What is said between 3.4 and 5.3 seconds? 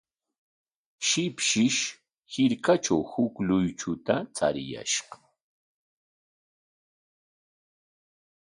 luychuta chariyashqa.